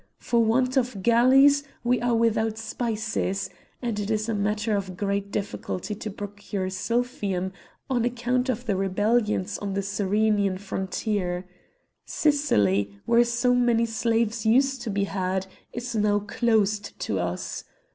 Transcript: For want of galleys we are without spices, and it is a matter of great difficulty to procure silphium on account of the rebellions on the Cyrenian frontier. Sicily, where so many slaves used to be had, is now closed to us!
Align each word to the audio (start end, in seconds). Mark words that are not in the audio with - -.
For 0.17 0.43
want 0.43 0.77
of 0.77 1.03
galleys 1.03 1.63
we 1.83 2.01
are 2.01 2.15
without 2.15 2.57
spices, 2.57 3.51
and 3.83 3.99
it 3.99 4.09
is 4.09 4.27
a 4.27 4.33
matter 4.33 4.75
of 4.75 4.97
great 4.97 5.29
difficulty 5.29 5.93
to 5.93 6.09
procure 6.09 6.71
silphium 6.71 7.51
on 7.87 8.03
account 8.03 8.49
of 8.49 8.65
the 8.65 8.75
rebellions 8.75 9.59
on 9.59 9.75
the 9.75 9.83
Cyrenian 9.83 10.57
frontier. 10.57 11.45
Sicily, 12.03 12.99
where 13.05 13.23
so 13.23 13.53
many 13.53 13.85
slaves 13.85 14.43
used 14.43 14.81
to 14.81 14.89
be 14.89 15.03
had, 15.03 15.45
is 15.71 15.93
now 15.95 16.17
closed 16.17 16.99
to 17.01 17.19
us! 17.19 17.63